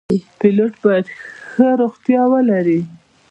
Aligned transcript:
پیلوټ 0.39 0.73
باید 0.83 1.05
ښه 1.51 1.67
روغتیا 1.81 2.21
ولري. 2.33 2.79